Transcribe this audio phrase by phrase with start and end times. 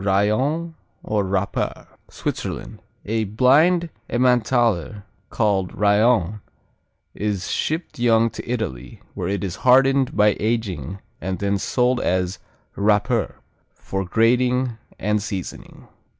[0.00, 6.40] Rayon or Raper Switzerland A blind Emmentaler called Rayon
[7.16, 12.38] is shipped young to Italy, where it is hardened by aging and then sold as
[12.76, 13.40] Raper,
[13.74, 15.88] for grating and seasoning.